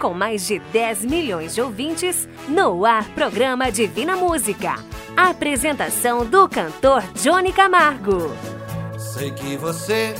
[0.00, 4.82] com mais de 10 milhões de ouvintes, no ar programa Divina Música.
[5.14, 8.32] Apresentação do cantor Johnny Camargo.
[8.98, 10.14] Sei que você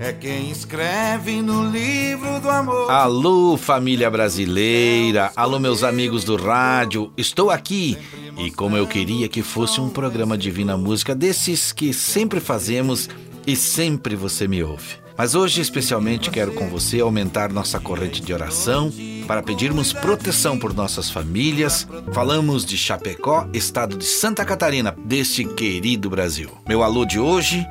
[0.00, 2.90] é quem escreve no livro do amor.
[2.90, 5.30] Alô, família brasileira!
[5.36, 7.12] Alô, meus amigos do rádio!
[7.16, 7.96] Estou aqui
[8.36, 13.08] e como eu queria que fosse um programa Divina Música desses que sempre fazemos
[13.46, 14.99] e sempre você me ouve.
[15.20, 18.90] Mas hoje, especialmente, quero com você aumentar nossa corrente de oração
[19.26, 21.86] para pedirmos proteção por nossas famílias.
[22.10, 26.48] Falamos de Chapecó, estado de Santa Catarina, deste querido Brasil.
[26.66, 27.66] Meu alô de hoje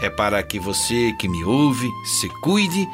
[0.00, 2.86] é para que você que me ouve se cuide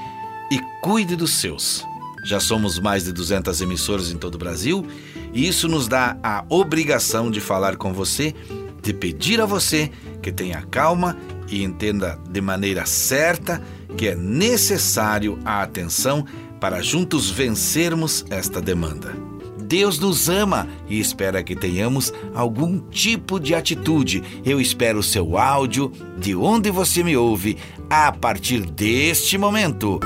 [0.51, 1.85] e cuide dos seus.
[2.25, 4.87] Já somos mais de 200 emissoras em todo o Brasil
[5.35, 8.35] e isso nos dá a obrigação de falar com você,
[8.83, 9.91] de pedir a você
[10.23, 11.15] que tenha calma
[11.47, 13.63] e entenda de maneira certa
[13.99, 16.25] que é necessário a atenção
[16.61, 19.13] para juntos vencermos esta demanda.
[19.59, 24.23] Deus nos ama e espera que tenhamos algum tipo de atitude.
[24.45, 27.59] Eu espero o seu áudio, de onde você me ouve,
[27.91, 29.99] a partir deste momento.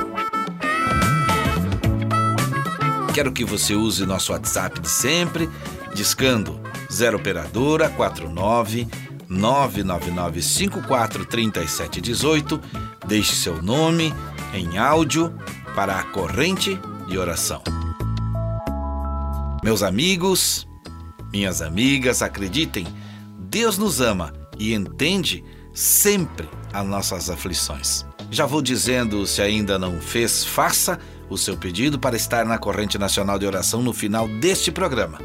[3.15, 5.51] Quero que você use nosso WhatsApp de sempre,
[5.95, 6.59] discando
[6.91, 8.89] 0 operadora 49
[9.33, 12.61] 999 54 3718.
[13.07, 14.15] Deixe seu nome
[14.55, 15.35] em áudio
[15.75, 17.63] para a corrente de oração.
[19.65, 20.69] Meus amigos,
[21.33, 22.87] minhas amigas, acreditem,
[23.39, 28.05] Deus nos ama e entende sempre as nossas aflições.
[28.31, 32.99] Já vou dizendo, se ainda não fez, faça o seu pedido para estar na corrente
[32.99, 35.19] nacional de oração no final deste programa.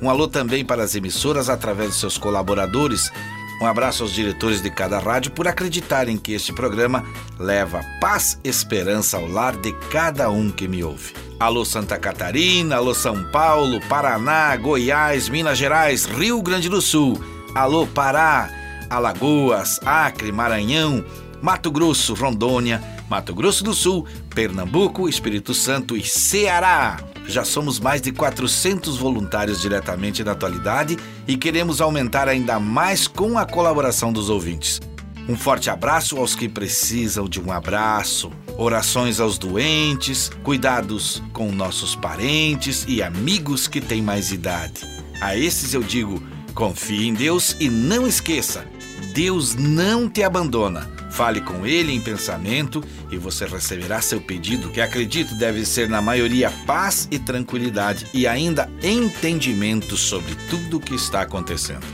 [0.00, 3.12] Um alô também para as emissoras através de seus colaboradores.
[3.60, 7.04] Um abraço aos diretores de cada rádio por acreditarem que este programa
[7.38, 11.14] leva paz e esperança ao lar de cada um que me ouve.
[11.38, 17.22] Alô Santa Catarina, alô São Paulo, Paraná, Goiás, Minas Gerais, Rio Grande do Sul,
[17.54, 18.50] alô Pará,
[18.90, 21.04] Alagoas, Acre, Maranhão,
[21.40, 27.11] Mato Grosso, Rondônia, Mato Grosso do Sul, Pernambuco, Espírito Santo e Ceará.
[27.26, 33.38] Já somos mais de 400 voluntários diretamente na atualidade e queremos aumentar ainda mais com
[33.38, 34.80] a colaboração dos ouvintes.
[35.28, 41.94] Um forte abraço aos que precisam de um abraço, orações aos doentes, cuidados com nossos
[41.94, 44.82] parentes e amigos que têm mais idade.
[45.20, 46.20] A esses eu digo:
[46.54, 48.66] confie em Deus e não esqueça,
[49.14, 50.90] Deus não te abandona.
[51.10, 56.00] Fale com Ele em pensamento e você receberá seu pedido, que acredito deve ser na
[56.00, 61.86] maioria paz e tranquilidade e ainda entendimento sobre tudo o que está acontecendo.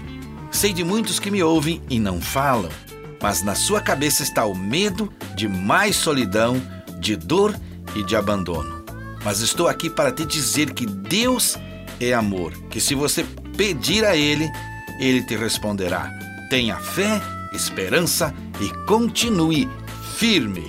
[0.50, 2.70] Sei de muitos que me ouvem e não falam
[3.20, 6.60] mas na sua cabeça está o medo de mais solidão,
[7.00, 7.54] de dor
[7.94, 8.84] e de abandono.
[9.24, 11.56] Mas estou aqui para te dizer que Deus
[12.00, 13.24] é amor, que se você
[13.56, 14.48] pedir a Ele,
[15.00, 16.16] Ele te responderá.
[16.50, 17.20] Tenha fé,
[17.52, 19.68] esperança e continue
[20.16, 20.66] firme.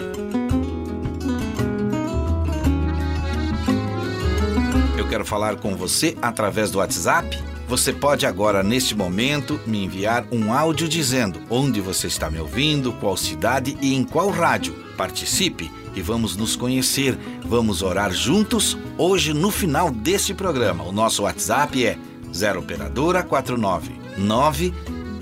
[4.97, 10.25] Eu quero falar com você através do WhatsApp você pode agora, neste momento, me enviar
[10.31, 14.73] um áudio dizendo onde você está me ouvindo, qual cidade e em qual rádio.
[14.97, 17.15] Participe e vamos nos conhecer.
[17.45, 20.83] Vamos orar juntos hoje no final deste programa.
[20.83, 21.95] O nosso WhatsApp é
[22.33, 23.93] 0 operadora 49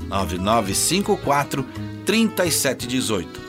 [0.08, 1.66] 99954
[2.06, 3.48] 3718.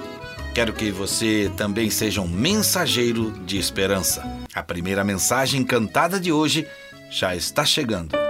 [0.55, 4.23] Quero que você também seja um mensageiro de esperança.
[4.53, 6.67] A primeira mensagem cantada de hoje
[7.11, 8.28] já está chegando.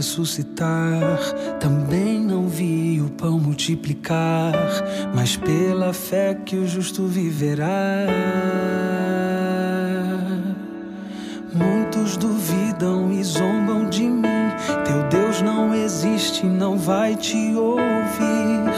[0.00, 1.18] Ressuscitar,
[1.60, 4.54] também não vi o pão multiplicar,
[5.14, 8.06] mas pela fé que o justo viverá.
[11.52, 14.22] Muitos duvidam e zombam de mim.
[14.86, 18.72] Teu Deus não existe, não vai te ouvir,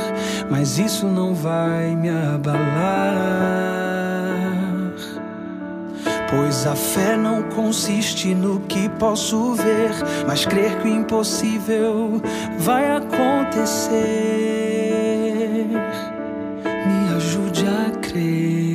[0.50, 3.81] mas isso não vai me abalar.
[6.34, 9.90] Pois a fé não consiste no que posso ver,
[10.26, 12.22] mas crer que o impossível
[12.58, 13.92] vai acontecer.
[16.64, 18.72] Me ajude a crer.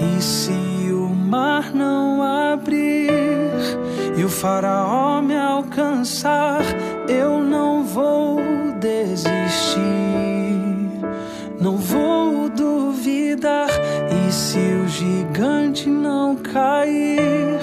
[0.00, 1.70] E se o mar
[4.16, 6.62] e o faraó me alcançar,
[7.08, 8.40] eu não vou
[8.80, 9.80] desistir,
[11.60, 12.21] não vou
[15.42, 17.58] gigante não cair,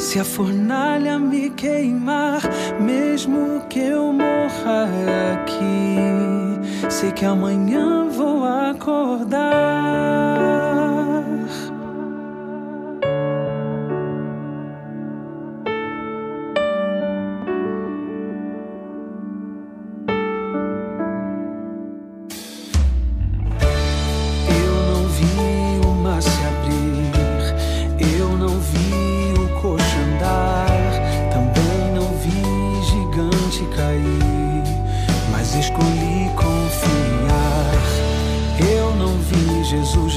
[0.00, 2.42] se a fornalha me queimar,
[2.80, 4.88] mesmo que eu morra
[5.34, 10.04] aqui, sei que amanhã vou acordar.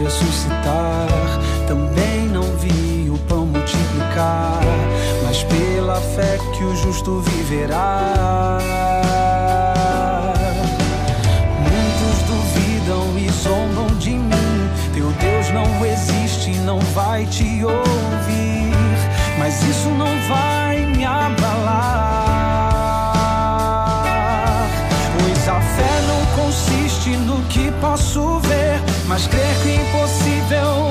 [0.08, 1.08] Ressuscitar.
[1.68, 4.62] Também não vi o pão multiplicar,
[5.24, 8.60] mas pela fé que o justo viverá.
[11.62, 14.70] Muitos duvidam e zombam de mim.
[14.94, 18.74] Teu Deus não existe, não vai te ouvir.
[19.38, 20.17] Mas isso não
[27.98, 30.87] posso ver mas crer que o impossível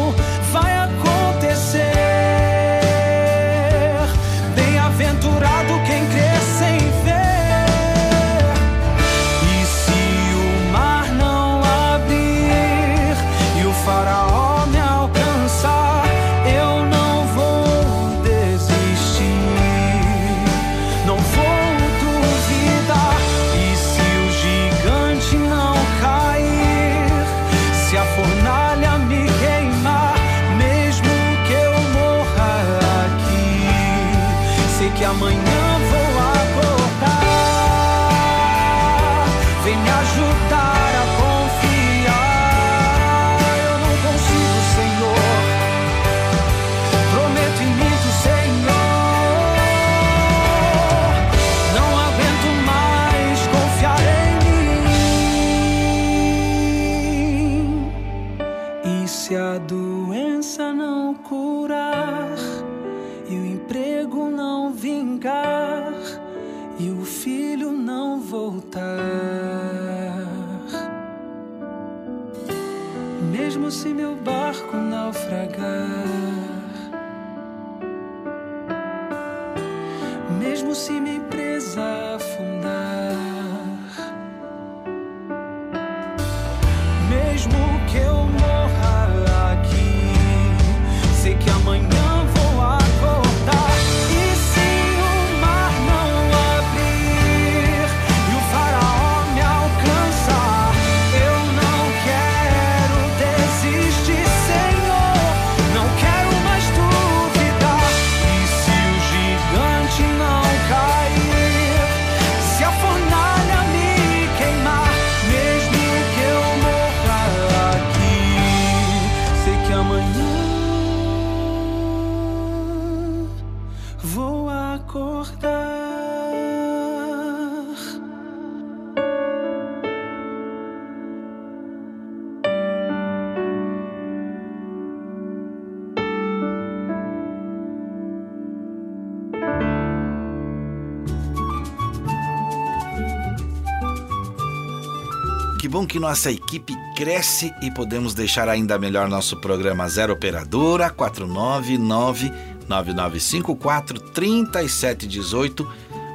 [145.68, 152.30] bom que nossa equipe cresce e podemos deixar ainda melhor nosso programa Zero Operadora 499
[152.68, 155.66] 9954 3718.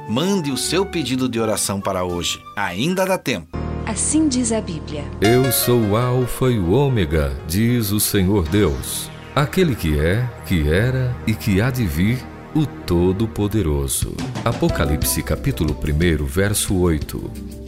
[0.08, 2.40] Mande o seu pedido de oração para hoje.
[2.56, 3.58] Ainda dá tempo.
[3.86, 5.04] Assim diz a Bíblia.
[5.20, 10.68] Eu sou o Alfa e o Ômega, diz o Senhor Deus, aquele que é, que
[10.68, 12.18] era e que há de vir,
[12.54, 14.14] o Todo-Poderoso.
[14.44, 17.61] Apocalipse capítulo 1, verso 8.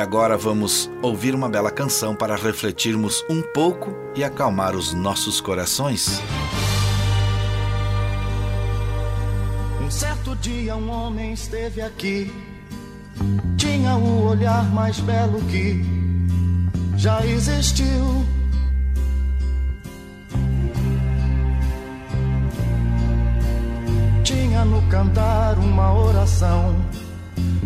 [0.00, 5.42] E agora vamos ouvir uma bela canção para refletirmos um pouco e acalmar os nossos
[5.42, 6.22] corações.
[9.78, 12.32] Um certo dia um homem esteve aqui,
[13.58, 15.84] tinha o olhar mais belo que
[16.96, 18.24] já existiu.
[24.24, 26.74] Tinha no cantar uma oração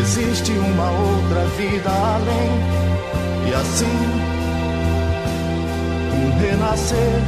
[0.00, 2.50] Existe uma outra vida além,
[3.48, 3.86] e assim,
[6.14, 7.20] um renascer.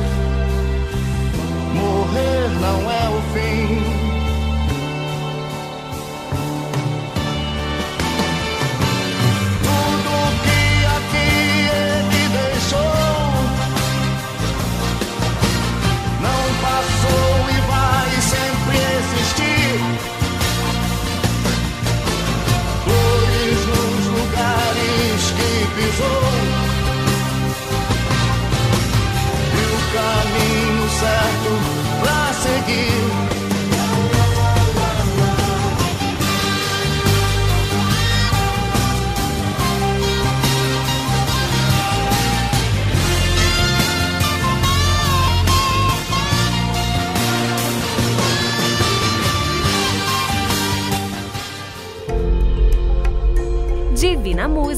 [1.75, 4.04] Morrer não é o fim.
[25.75, 26.23] Pisou
[29.53, 31.51] e o caminho certo
[32.01, 33.04] pra seguir.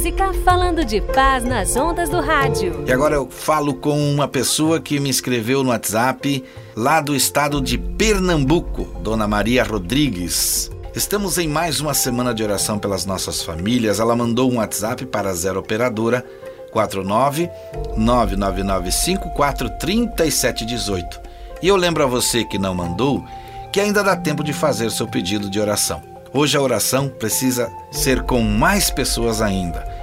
[0.07, 2.85] Música, falando de paz nas ondas do rádio.
[2.87, 6.45] E agora eu falo com uma pessoa que me escreveu no WhatsApp,
[6.77, 10.71] lá do estado de Pernambuco, Dona Maria Rodrigues.
[10.95, 13.99] Estamos em mais uma semana de oração pelas nossas famílias.
[13.99, 16.25] Ela mandou um WhatsApp para a Zero Operadora
[16.71, 17.51] 49
[17.97, 21.21] 99954 3718.
[21.61, 23.25] E eu lembro a você que não mandou
[23.73, 26.01] que ainda dá tempo de fazer seu pedido de oração.
[26.33, 29.96] Hoje a oração precisa ser com mais pessoas ainda.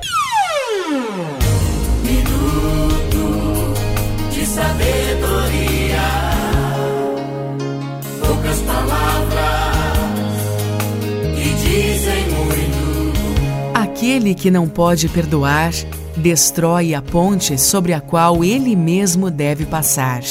[14.03, 15.71] Aquele que não pode perdoar
[16.17, 20.21] destrói a ponte sobre a qual ele mesmo deve passar.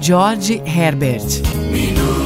[0.00, 1.26] George Herbert.
[1.70, 2.16] Minuto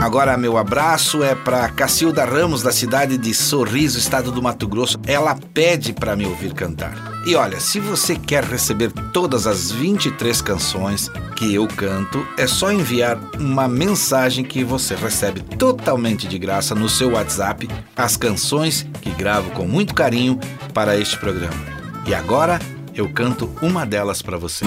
[0.00, 4.98] Agora, meu abraço é para Cacilda Ramos, da cidade de Sorriso, estado do Mato Grosso.
[5.06, 7.15] Ela pede para me ouvir cantar.
[7.26, 12.70] E olha, se você quer receber todas as 23 canções que eu canto, é só
[12.70, 19.10] enviar uma mensagem que você recebe totalmente de graça no seu WhatsApp as canções que
[19.10, 20.38] gravo com muito carinho
[20.72, 21.66] para este programa.
[22.06, 22.60] E agora
[22.94, 24.64] eu canto uma delas para você.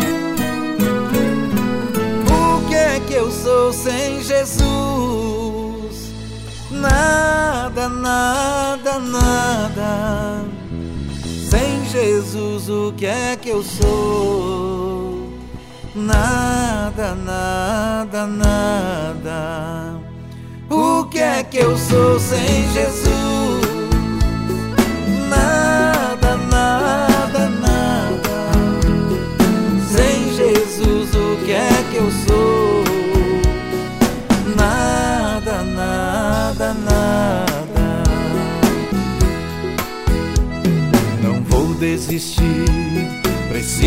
[2.27, 6.11] O que é que eu sou sem Jesus?
[6.69, 10.58] Nada, nada, nada.
[11.91, 15.27] Jesus, o que é que eu sou?
[15.95, 19.99] Nada, nada, nada.
[20.69, 23.28] O que é que eu sou sem Jesus?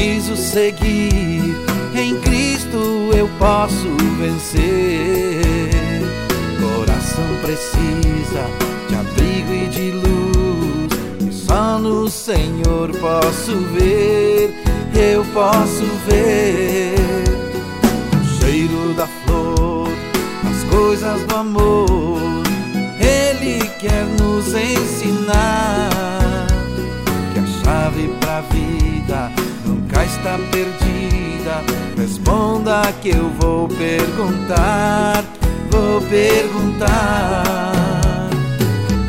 [0.02, 1.54] Preciso seguir.
[1.94, 5.70] Em Cristo eu posso vencer.
[6.60, 8.46] Coração precisa
[8.88, 11.28] de abrigo e de luz.
[11.28, 14.52] E só no Senhor posso ver,
[14.94, 16.94] eu posso ver
[18.20, 19.88] o cheiro da flor,
[20.50, 22.42] as coisas do amor
[23.80, 26.21] quer nos ensinar
[30.22, 31.64] está perdida.
[31.96, 35.24] Responda que eu vou perguntar,
[35.68, 37.42] vou perguntar.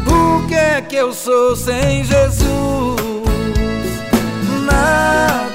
[0.07, 2.43] O que é que eu sou sem Jesus?
[4.65, 5.52] Nada.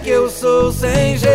[0.00, 1.29] que eu sou sem jeito.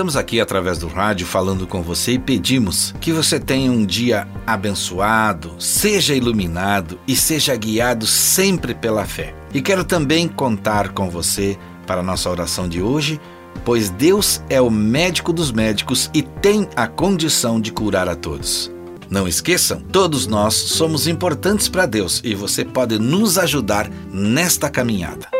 [0.00, 4.26] Estamos aqui através do rádio falando com você e pedimos que você tenha um dia
[4.46, 9.34] abençoado, seja iluminado e seja guiado sempre pela fé.
[9.52, 13.20] E quero também contar com você para a nossa oração de hoje,
[13.62, 18.72] pois Deus é o médico dos médicos e tem a condição de curar a todos.
[19.10, 25.39] Não esqueçam, todos nós somos importantes para Deus e você pode nos ajudar nesta caminhada.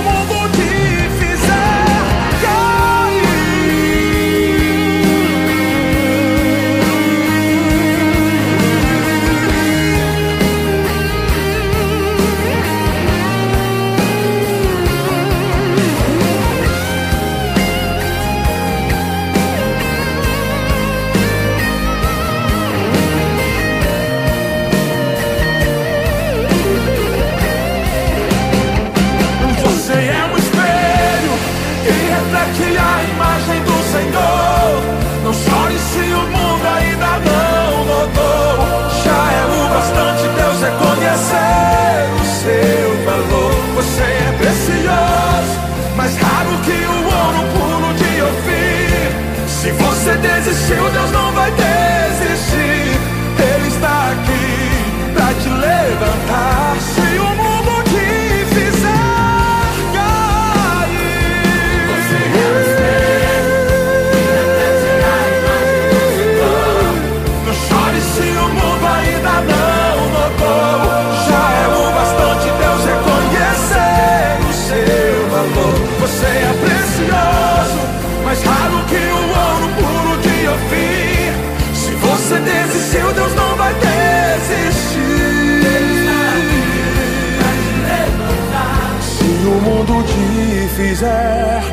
[90.91, 91.63] fizer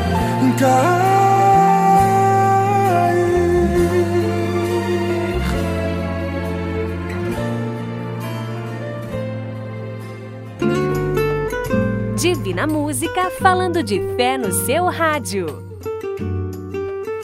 [0.57, 1.19] cair.
[12.15, 15.67] Divina Música falando de fé no seu rádio.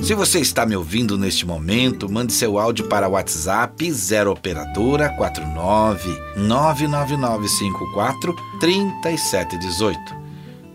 [0.02, 5.08] Se você está me ouvindo neste momento, mande seu áudio para o WhatsApp 0 operadora
[5.18, 10.25] 49 99954 3718.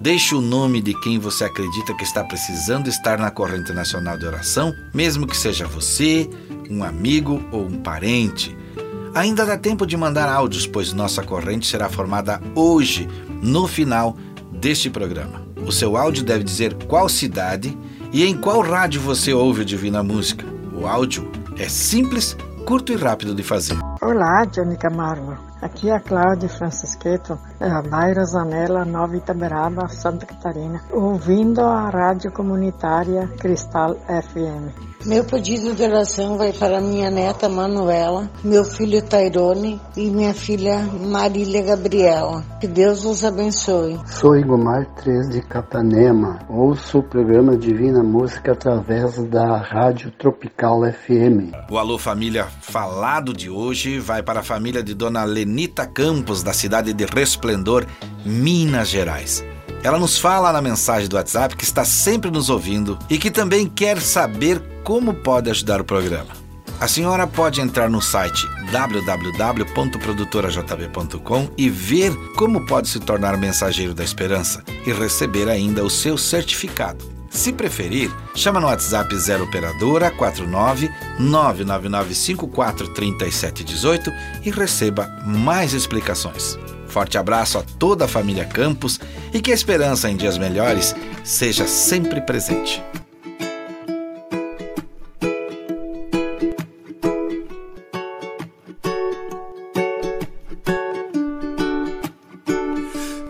[0.01, 4.25] Deixe o nome de quem você acredita que está precisando estar na corrente nacional de
[4.25, 6.27] oração, mesmo que seja você,
[6.71, 8.57] um amigo ou um parente.
[9.15, 13.07] Ainda dá tempo de mandar áudios, pois nossa corrente será formada hoje,
[13.43, 14.17] no final
[14.51, 15.43] deste programa.
[15.67, 17.77] O seu áudio deve dizer qual cidade
[18.11, 20.47] e em qual rádio você ouve a Divina Música.
[20.73, 22.35] O áudio é simples,
[22.65, 23.77] curto e rápido de fazer.
[24.01, 25.37] Olá, Johnny Camargo.
[25.61, 32.33] Aqui é a Cláudia Francisqueto, é bairro Zanella, Nova Itaberaba, Santa Catarina, ouvindo a rádio
[32.33, 34.91] comunitária Cristal FM.
[35.05, 40.79] Meu pedido de oração vai para minha neta Manuela, meu filho Tairone e minha filha
[40.79, 42.45] Marília Gabriela.
[42.61, 43.99] Que Deus os abençoe.
[44.07, 46.39] Sou Igomar 3 de Capanema.
[46.51, 51.55] Ouço o programa Divina Música através da Rádio Tropical FM.
[51.71, 56.53] O Alô Família falado de hoje vai para a família de Dona Lenita Campos, da
[56.53, 57.50] cidade de Resplendor,
[58.25, 59.45] Minas Gerais.
[59.83, 63.67] Ela nos fala na mensagem do WhatsApp que está sempre nos ouvindo e que também
[63.67, 66.39] quer saber como pode ajudar o programa.
[66.81, 74.03] A senhora pode entrar no site www.produtorajb.com e ver como pode se tornar mensageiro da
[74.03, 77.05] esperança e receber ainda o seu certificado.
[77.29, 84.11] Se preferir, chama no WhatsApp 0 operadora 49 99954 3718
[84.45, 86.59] e receba mais explicações.
[86.91, 88.99] Forte abraço a toda a família Campos
[89.33, 92.83] e que a esperança em dias melhores seja sempre presente.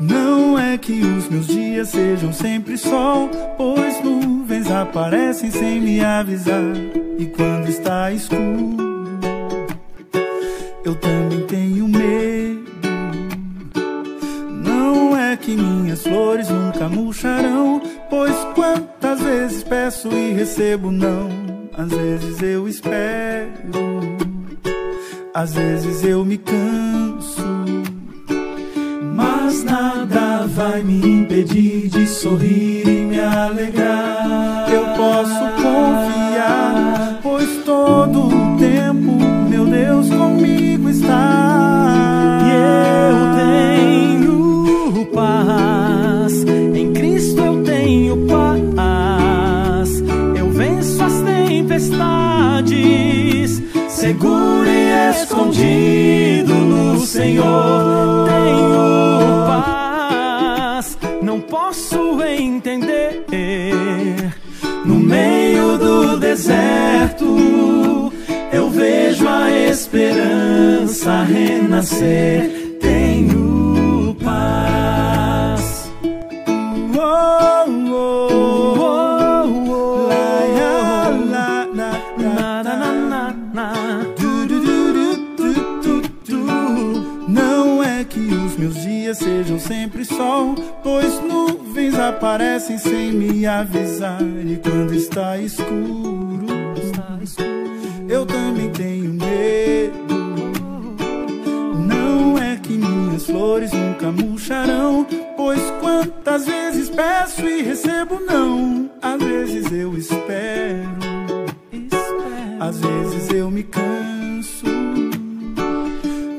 [0.00, 6.62] Não é que os meus dias sejam sempre sol, pois nuvens aparecem sem me avisar.
[7.18, 8.78] E quando está escuro,
[10.82, 11.79] eu também tenho
[20.50, 21.28] recebo não.
[21.72, 24.16] Às vezes eu espero,
[25.32, 27.40] às vezes eu me canso.
[29.14, 32.99] Mas nada vai me impedir de sorrir
[57.30, 58.28] Senhor.
[58.28, 63.24] Tenho paz, não posso entender.
[64.84, 68.12] No meio do deserto,
[68.52, 72.78] eu vejo a esperança renascer.
[72.80, 73.49] Tenho
[90.20, 94.20] sol, pois nuvens aparecem sem me avisar.
[94.20, 96.46] E quando está escuro,
[98.06, 100.20] eu também tenho medo.
[101.86, 105.06] Não é que minhas flores nunca murcharão,
[105.38, 108.90] pois quantas vezes peço e recebo não.
[109.00, 110.90] Às vezes eu espero,
[112.60, 114.66] às vezes eu me canso.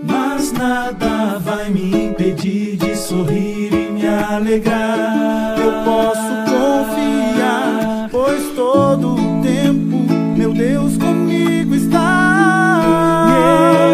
[0.04, 3.71] Mas nada vai me impedir de sorrir
[4.12, 5.56] alegrar.
[5.58, 9.92] Eu posso confiar, pois todo o tempo
[10.36, 12.02] meu Deus comigo está.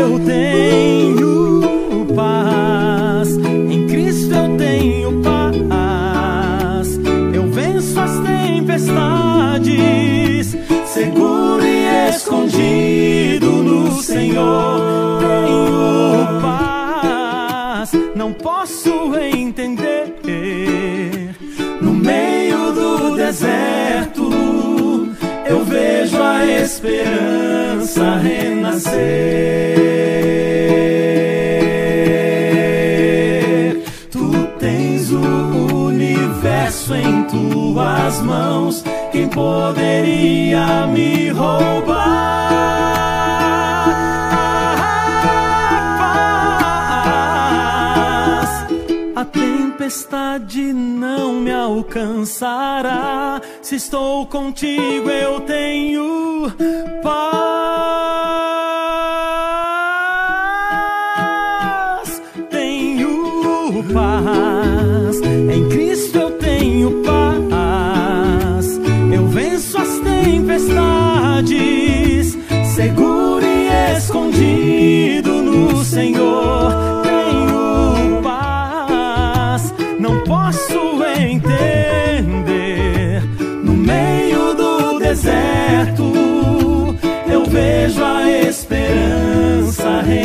[0.01, 6.99] Eu tenho paz, em Cristo eu tenho paz.
[7.33, 9.67] Eu venço as tempestades,
[10.85, 14.96] seguro e escondido no Senhor.
[23.27, 24.29] Deserto,
[25.45, 28.95] eu vejo a esperança renascer.
[34.09, 38.85] Tu tens o universo em tuas mãos.
[39.11, 39.86] Quem poderia
[51.87, 53.41] alcançará.
[53.61, 56.51] Se estou contigo, eu tenho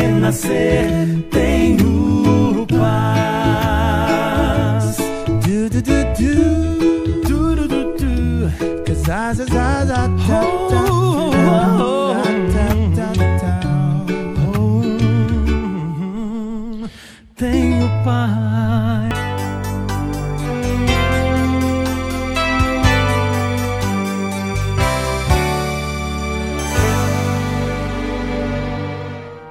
[0.03, 1.41] esperança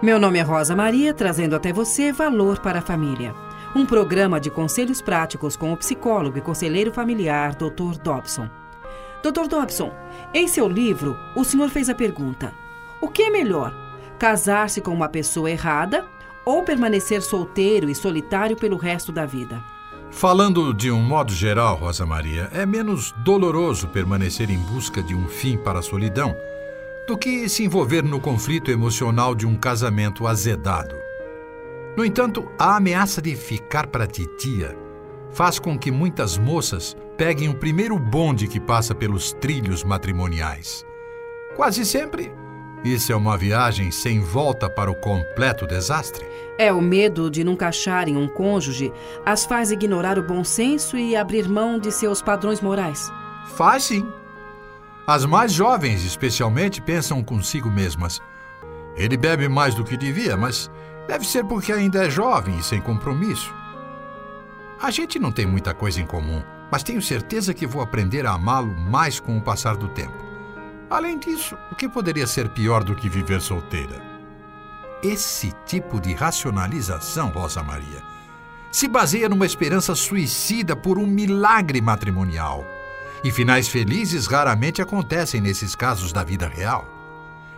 [0.01, 3.35] Meu nome é Rosa Maria, trazendo até você Valor para a Família.
[3.75, 7.99] Um programa de conselhos práticos com o psicólogo e conselheiro familiar Dr.
[8.03, 8.49] Dobson.
[9.21, 9.47] Dr.
[9.47, 9.93] Dobson,
[10.33, 12.51] em seu livro, o senhor fez a pergunta:
[12.99, 13.75] o que é melhor,
[14.17, 16.03] casar-se com uma pessoa errada
[16.43, 19.63] ou permanecer solteiro e solitário pelo resto da vida?
[20.09, 25.27] Falando de um modo geral, Rosa Maria, é menos doloroso permanecer em busca de um
[25.27, 26.35] fim para a solidão
[27.11, 30.95] do que se envolver no conflito emocional de um casamento azedado.
[31.97, 34.77] No entanto, a ameaça de ficar para titia
[35.29, 40.85] faz com que muitas moças peguem o primeiro bonde que passa pelos trilhos matrimoniais.
[41.53, 42.31] Quase sempre,
[42.81, 46.25] isso é uma viagem sem volta para o completo desastre.
[46.57, 48.89] É o medo de nunca acharem um cônjuge
[49.25, 53.11] as faz ignorar o bom senso e abrir mão de seus padrões morais.
[53.57, 54.07] Faz sim.
[55.11, 58.21] As mais jovens, especialmente, pensam consigo mesmas.
[58.95, 60.71] Ele bebe mais do que devia, mas
[61.05, 63.53] deve ser porque ainda é jovem e sem compromisso.
[64.81, 68.31] A gente não tem muita coisa em comum, mas tenho certeza que vou aprender a
[68.35, 70.15] amá-lo mais com o passar do tempo.
[70.89, 74.01] Além disso, o que poderia ser pior do que viver solteira?
[75.03, 78.01] Esse tipo de racionalização, Rosa Maria,
[78.71, 82.65] se baseia numa esperança suicida por um milagre matrimonial.
[83.23, 86.87] E finais felizes raramente acontecem nesses casos da vida real.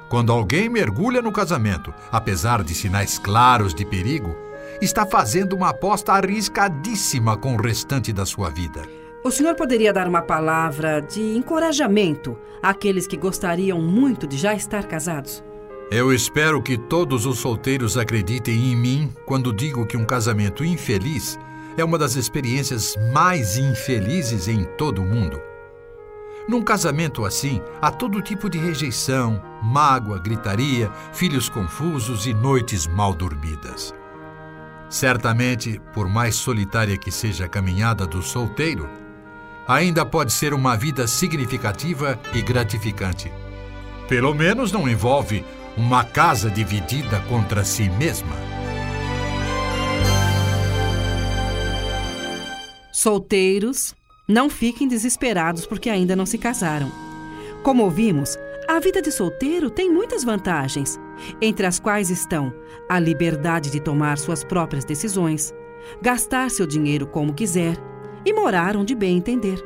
[0.09, 4.35] Quando alguém mergulha no casamento, apesar de sinais claros de perigo,
[4.81, 8.83] está fazendo uma aposta arriscadíssima com o restante da sua vida.
[9.23, 14.83] O senhor poderia dar uma palavra de encorajamento àqueles que gostariam muito de já estar
[14.85, 15.41] casados?
[15.89, 21.39] Eu espero que todos os solteiros acreditem em mim quando digo que um casamento infeliz
[21.77, 25.41] é uma das experiências mais infelizes em todo o mundo.
[26.47, 33.13] Num casamento assim, há todo tipo de rejeição, mágoa, gritaria, filhos confusos e noites mal
[33.13, 33.95] dormidas.
[34.89, 38.89] Certamente, por mais solitária que seja a caminhada do solteiro,
[39.65, 43.31] ainda pode ser uma vida significativa e gratificante.
[44.09, 45.45] Pelo menos não envolve
[45.77, 48.35] uma casa dividida contra si mesma.
[52.91, 53.95] Solteiros,
[54.27, 56.91] não fiquem desesperados porque ainda não se casaram.
[57.63, 60.99] Como ouvimos, a vida de solteiro tem muitas vantagens,
[61.41, 62.53] entre as quais estão
[62.89, 65.53] a liberdade de tomar suas próprias decisões,
[66.01, 67.77] gastar seu dinheiro como quiser
[68.25, 69.61] e morar onde bem entender.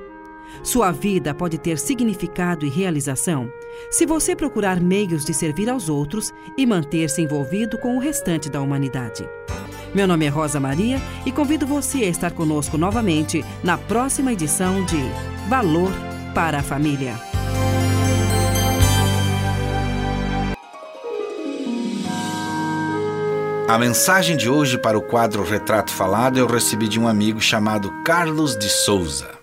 [0.64, 3.52] Sua vida pode ter significado e realização
[3.92, 8.62] se você procurar meios de servir aos outros e manter-se envolvido com o restante da
[8.62, 9.28] humanidade.
[9.98, 14.86] Meu nome é Rosa Maria e convido você a estar conosco novamente na próxima edição
[14.86, 15.02] de
[15.50, 15.92] Valor
[16.36, 17.16] para a Família.
[23.68, 27.92] A mensagem de hoje para o quadro Retrato Falado eu recebi de um amigo chamado
[28.04, 29.37] Carlos de Souza.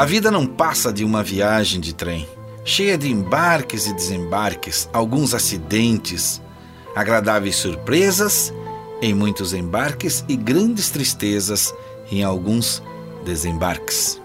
[0.00, 2.26] A vida não passa de uma viagem de trem.
[2.64, 6.40] cheia de embarques e desembarques, alguns acidentes,
[6.96, 8.50] agradáveis surpresas
[9.02, 11.74] em muitos embarques e grandes tristezas
[12.10, 12.82] em alguns
[13.26, 14.18] desembarques.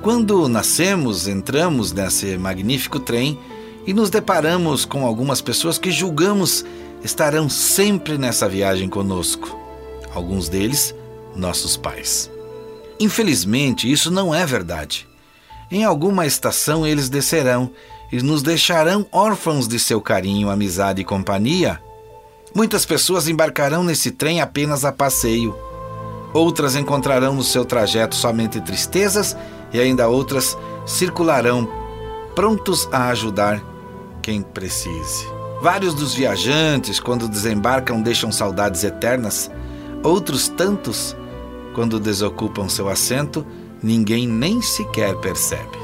[0.00, 3.38] Quando nascemos, entramos nesse magnífico trem
[3.86, 6.64] e nos deparamos com algumas pessoas que julgamos
[7.02, 9.58] estarão sempre nessa viagem conosco.
[10.14, 10.94] Alguns deles,
[11.36, 12.33] nossos pais.
[12.98, 15.08] Infelizmente, isso não é verdade.
[15.70, 17.70] Em alguma estação eles descerão
[18.12, 21.80] e nos deixarão órfãos de seu carinho, amizade e companhia.
[22.54, 25.56] Muitas pessoas embarcarão nesse trem apenas a passeio.
[26.32, 29.36] Outras encontrarão no seu trajeto somente tristezas
[29.72, 31.68] e ainda outras circularão
[32.34, 33.62] prontos a ajudar
[34.22, 35.26] quem precise.
[35.60, 39.50] Vários dos viajantes, quando desembarcam, deixam saudades eternas.
[40.02, 41.16] Outros tantos,
[41.74, 43.44] quando desocupam seu assento,
[43.82, 45.78] ninguém nem sequer percebe.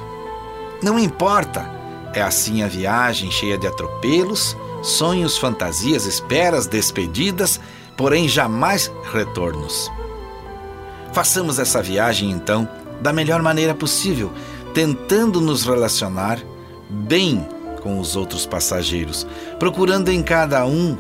[0.83, 1.69] Não importa,
[2.15, 7.61] é assim a viagem cheia de atropelos, sonhos, fantasias, esperas, despedidas,
[7.97, 9.91] porém jamais retornos.
[11.13, 12.69] Façamos essa viagem então
[13.03, 14.33] da melhor maneira possível,
[14.73, 16.41] tentando nos relacionar
[16.89, 17.47] bem
[17.83, 19.27] com os outros passageiros,
[19.59, 20.97] procurando em cada um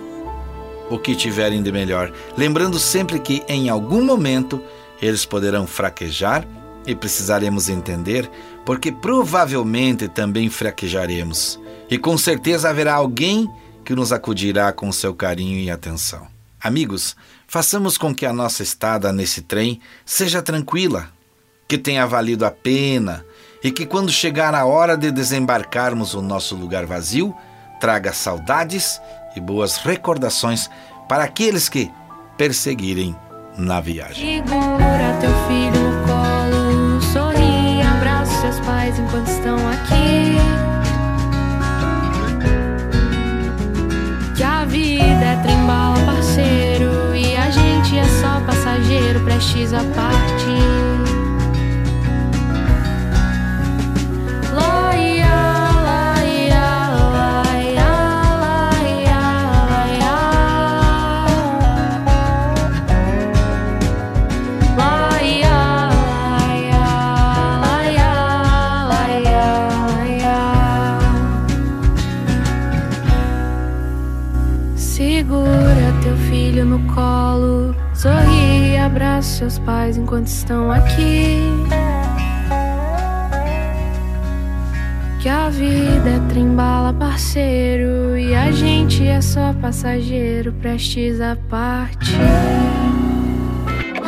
[0.90, 4.60] o que tiverem de melhor, lembrando sempre que em algum momento
[5.00, 6.46] eles poderão fraquejar
[6.86, 8.30] e precisaremos entender,
[8.64, 11.60] porque provavelmente também fraquejaremos,
[11.90, 13.48] e com certeza haverá alguém
[13.84, 16.26] que nos acudirá com seu carinho e atenção.
[16.60, 21.08] Amigos, façamos com que a nossa estada nesse trem seja tranquila,
[21.66, 23.24] que tenha valido a pena
[23.62, 27.34] e que quando chegar a hora de desembarcarmos o nosso lugar vazio,
[27.80, 29.00] traga saudades
[29.34, 30.68] e boas recordações
[31.08, 31.90] para aqueles que
[32.36, 33.16] perseguirem
[33.56, 34.42] na viagem.
[34.42, 40.36] Segura teu filho no colo, sorri, abraça seus pais enquanto estão aqui.
[44.36, 50.39] Que a vida é trembala, parceiro, e a gente é só passageiro, prestes a partir.
[79.40, 81.40] Seus pais enquanto estão aqui.
[85.18, 92.18] Que a vida é trembala, parceiro, e a gente é só passageiro, prestes a partir.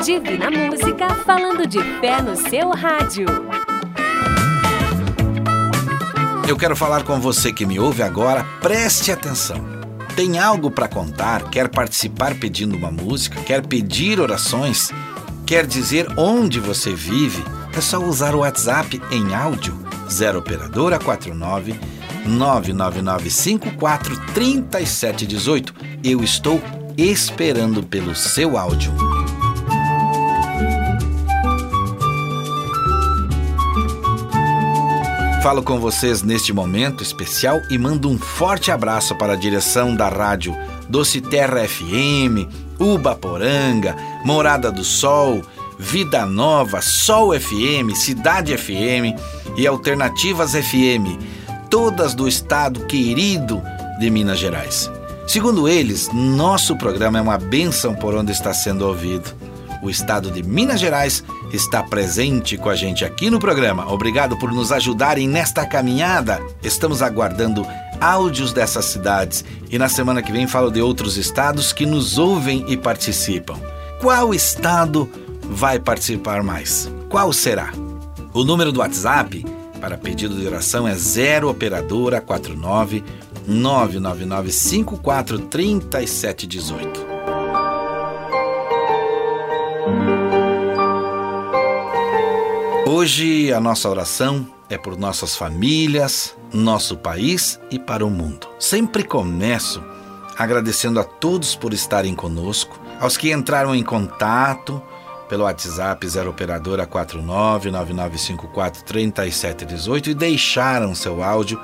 [0.04, 3.26] Divina Música falando de fé no seu rádio.
[6.46, 9.56] Eu quero falar com você que me ouve agora, preste atenção.
[10.14, 11.48] Tem algo para contar?
[11.48, 13.40] Quer participar pedindo uma música?
[13.40, 14.90] Quer pedir orações?
[15.52, 17.44] Quer dizer onde você vive?
[17.76, 19.78] É só usar o WhatsApp em áudio
[20.10, 21.78] 0 operadora 49
[22.24, 25.74] 99954 3718.
[26.02, 26.58] Eu estou
[26.96, 28.94] esperando pelo seu áudio.
[35.42, 40.08] Falo com vocês neste momento especial e mando um forte abraço para a direção da
[40.08, 40.56] rádio
[40.88, 42.48] Doce Terra FM,
[42.78, 43.94] Ubaporanga,
[44.24, 45.42] Morada do Sol,
[45.78, 49.18] Vida Nova, Sol FM, Cidade FM
[49.56, 51.18] e Alternativas FM,
[51.70, 53.62] todas do estado querido
[53.98, 54.90] de Minas Gerais.
[55.26, 59.34] Segundo eles, nosso programa é uma bênção por onde está sendo ouvido
[59.82, 63.92] o estado de Minas Gerais está presente com a gente aqui no programa.
[63.92, 66.40] Obrigado por nos ajudarem nesta caminhada.
[66.62, 67.66] Estamos aguardando
[68.00, 72.64] áudios dessas cidades e na semana que vem falo de outros estados que nos ouvem
[72.68, 73.56] e participam.
[74.02, 75.08] Qual estado
[75.42, 76.90] vai participar mais?
[77.08, 77.72] Qual será?
[78.34, 79.46] O número do WhatsApp
[79.80, 83.04] para pedido de oração é 0 operadora 49
[83.46, 87.06] 999 54 3718.
[92.88, 98.48] Hoje a nossa oração é por nossas famílias, nosso país e para o mundo.
[98.58, 99.80] Sempre começo
[100.36, 104.80] agradecendo a todos por estarem conosco, aos que entraram em contato
[105.28, 106.86] pelo WhatsApp 0 operadora
[108.86, 111.60] 3718 e deixaram seu áudio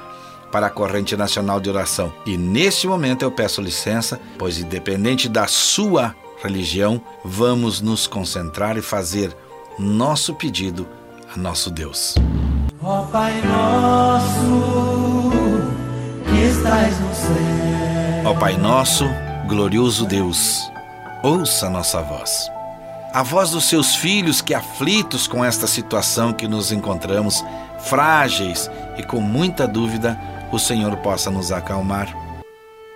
[0.50, 2.12] para a corrente nacional de oração.
[2.26, 6.12] E neste momento eu peço licença, pois independente da sua
[6.42, 9.32] religião, vamos nos concentrar e fazer
[9.78, 10.88] nosso pedido
[11.32, 12.16] a nosso Deus.
[12.82, 15.30] Ó Pai nosso,
[16.24, 18.24] que estás no céu.
[18.24, 19.04] Ó Pai nosso,
[19.46, 20.70] glorioso Deus,
[21.22, 22.50] ouça nossa voz.
[23.12, 27.44] A voz dos seus filhos que aflitos com esta situação que nos encontramos,
[27.80, 30.18] frágeis e com muita dúvida,
[30.52, 32.14] o Senhor possa nos acalmar.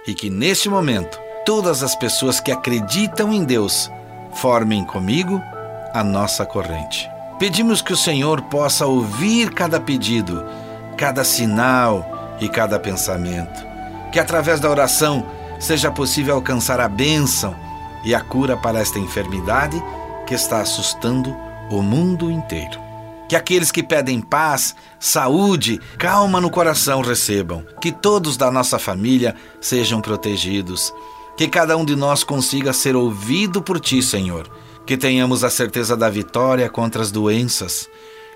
[0.07, 3.91] E que neste momento, todas as pessoas que acreditam em Deus
[4.35, 5.41] formem comigo
[5.95, 7.11] a nossa corrente.
[7.39, 10.45] Pedimos que o Senhor possa ouvir cada pedido,
[10.97, 13.67] cada sinal e cada pensamento.
[14.13, 15.27] Que através da oração
[15.59, 17.55] seja possível alcançar a bênção
[18.05, 19.83] e a cura para esta enfermidade
[20.27, 21.35] que está assustando
[21.71, 22.81] o mundo inteiro.
[23.29, 27.65] Que aqueles que pedem paz, saúde, calma no coração recebam.
[27.81, 30.93] Que todos da nossa família sejam protegidos.
[31.37, 34.51] Que cada um de nós consiga ser ouvido por Ti, Senhor
[34.87, 37.89] que tenhamos a certeza da vitória contra as doenças,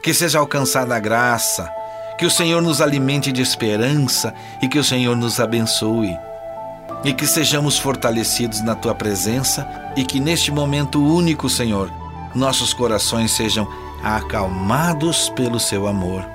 [0.02, 1.68] que seja alcançada a graça,
[2.18, 6.16] que o Senhor nos alimente de esperança e que o Senhor nos abençoe.
[7.06, 9.64] E que sejamos fortalecidos na tua presença
[9.96, 11.88] e que neste momento único, Senhor,
[12.34, 13.68] nossos corações sejam
[14.02, 16.26] acalmados pelo seu amor.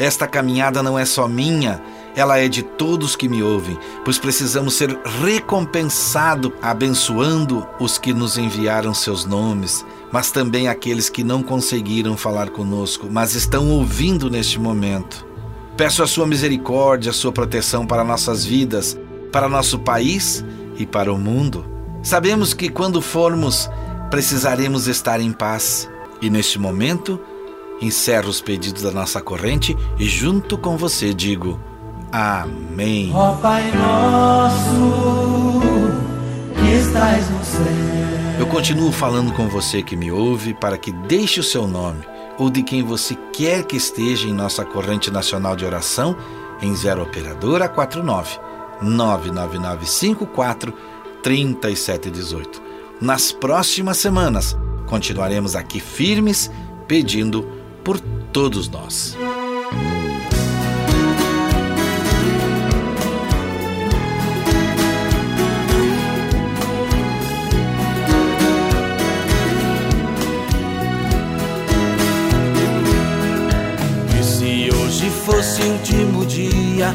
[0.00, 1.80] Esta caminhada não é só minha,
[2.16, 8.36] ela é de todos que me ouvem, pois precisamos ser recompensados abençoando os que nos
[8.36, 14.58] enviaram seus nomes, mas também aqueles que não conseguiram falar conosco, mas estão ouvindo neste
[14.58, 15.24] momento.
[15.76, 18.98] Peço a sua misericórdia, a sua proteção para nossas vidas,
[19.36, 20.42] para nosso país
[20.78, 21.62] e para o mundo.
[22.02, 23.68] Sabemos que quando formos,
[24.08, 25.90] precisaremos estar em paz.
[26.22, 27.20] E neste momento,
[27.78, 31.60] encerro os pedidos da nossa corrente e junto com você digo:
[32.10, 33.12] Amém.
[33.12, 35.60] Ó Pai nosso,
[36.54, 37.66] que estás no céu.
[38.40, 42.00] Eu continuo falando com você que me ouve para que deixe o seu nome
[42.38, 46.16] ou de quem você quer que esteja em nossa corrente nacional de oração
[46.62, 48.45] em 0 operadora 49
[48.82, 50.72] 99954
[51.22, 52.62] 3718.
[53.00, 54.56] Nas próximas semanas
[54.86, 56.50] continuaremos aqui firmes
[56.86, 57.46] pedindo
[57.84, 57.98] por
[58.32, 59.16] todos nós.
[75.26, 76.94] fosse o último dia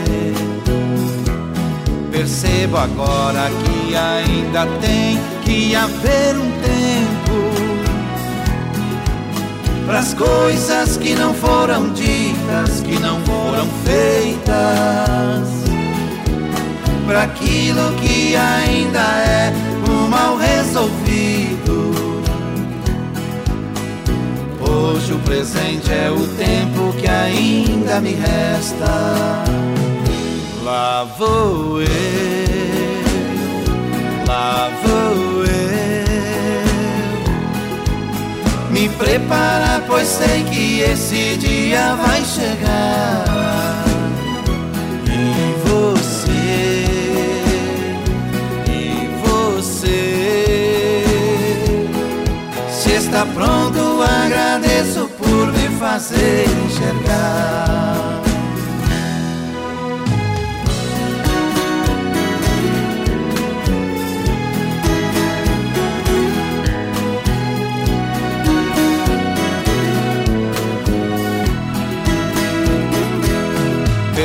[2.21, 7.31] percebo agora que ainda tem que haver um tempo
[9.87, 15.49] para as coisas que não foram ditas, que não foram feitas,
[17.07, 19.51] para aquilo que ainda é
[19.89, 21.91] um mal resolvido.
[24.59, 29.80] Hoje o presente é o tempo que ainda me resta.
[30.71, 31.87] Lá vou eu,
[34.25, 36.05] lá vou eu
[38.69, 43.83] me preparar, pois sei que esse dia vai chegar.
[45.07, 46.85] E você,
[48.71, 51.03] e você,
[52.71, 58.10] se está pronto, agradeço por me fazer enxergar.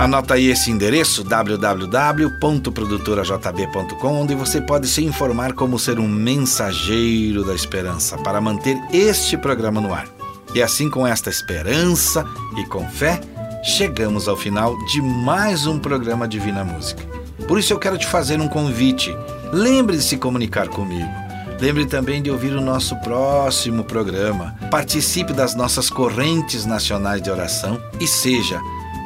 [0.00, 7.54] Anota aí esse endereço www.produtorajb.com, onde você pode se informar como ser um mensageiro da
[7.54, 10.08] esperança para manter este programa no ar.
[10.54, 12.24] E assim, com esta esperança
[12.56, 13.20] e com fé,
[13.62, 17.04] chegamos ao final de mais um programa Divina Música.
[17.46, 19.14] Por isso, eu quero te fazer um convite.
[19.52, 21.12] Lembre de se comunicar comigo.
[21.60, 24.56] Lembre também de ouvir o nosso próximo programa.
[24.70, 28.58] Participe das nossas correntes nacionais de oração e seja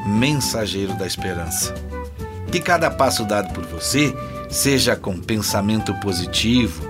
[0.07, 1.75] mensageiro da esperança.
[2.51, 4.15] Que cada passo dado por você
[4.51, 6.83] seja com pensamento positivo.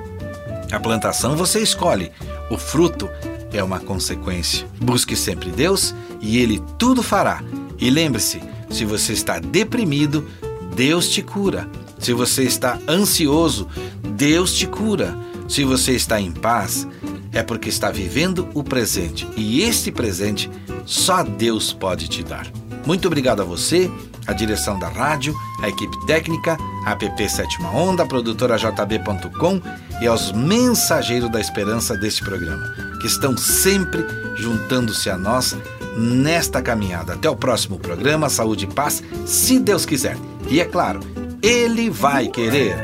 [0.70, 2.12] A plantação você escolhe,
[2.50, 3.08] o fruto
[3.52, 4.66] é uma consequência.
[4.80, 7.42] Busque sempre Deus e Ele tudo fará.
[7.78, 10.28] E lembre-se: se você está deprimido,
[10.74, 11.68] Deus te cura.
[11.98, 13.68] Se você está ansioso,
[14.16, 15.16] Deus te cura.
[15.48, 16.86] Se você está em paz,
[17.32, 19.26] é porque está vivendo o presente.
[19.36, 20.50] E este presente
[20.84, 22.46] só Deus pode te dar.
[22.86, 23.90] Muito obrigado a você,
[24.26, 29.60] a direção da rádio, a equipe técnica, a app Sétima Onda, a produtora JB.com
[30.02, 32.62] e aos mensageiros da esperança deste programa,
[33.00, 34.04] que estão sempre
[34.36, 35.56] juntando-se a nós
[35.96, 37.14] nesta caminhada.
[37.14, 40.16] Até o próximo programa, Saúde e Paz, se Deus quiser.
[40.48, 41.00] E é claro,
[41.42, 42.76] Ele vai querer.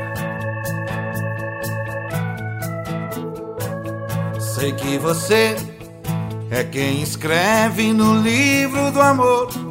[4.39, 5.55] Sei que você
[6.49, 9.70] é quem escreve no livro do amor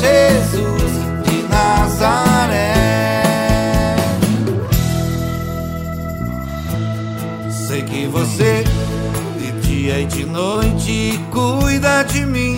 [0.00, 0.92] Jesus
[1.24, 2.72] de Nazaré.
[7.50, 8.64] Sei que você,
[9.38, 12.56] de dia e de noite, cuida de mim.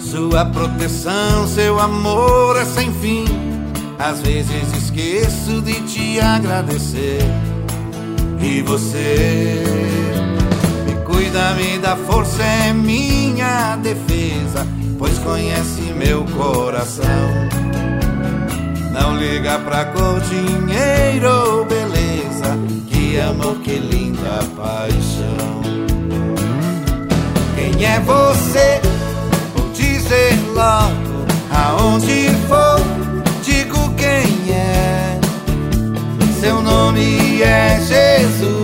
[0.00, 3.24] Sua proteção, seu amor é sem fim.
[3.98, 7.20] Às vezes esqueço de te agradecer.
[8.40, 9.62] E você
[10.86, 17.04] me cuida, me dá força, é minha defesa pois conhece meu coração.
[18.92, 22.56] Não liga pra cor, dinheiro ou beleza,
[22.88, 25.62] que amor, que linda paixão.
[27.54, 28.80] Quem é você?
[29.54, 32.80] Vou dizer logo, aonde for,
[33.42, 35.20] digo quem é.
[36.40, 38.63] Seu nome é Jesus